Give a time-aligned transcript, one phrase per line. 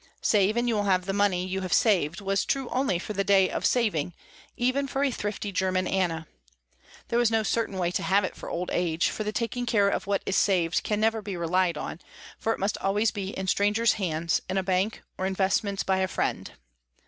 [0.23, 3.23] Save and you will have the money you have saved was true only for the
[3.23, 4.15] day of saving,
[4.57, 6.25] even for a thrifty german Anna.
[7.09, 9.89] There was no certain way to have it for old age, for the taking care
[9.89, 11.99] of what is saved can never be relied on,
[12.39, 15.97] for it must always be in strangers' hands in a bank or in investments by
[15.99, 16.53] a friend.